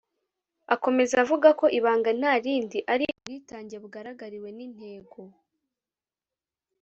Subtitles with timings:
[0.73, 5.19] Akomeza avuga ko ibanga nta rindi ari ubwitange bugaragiwe n’intego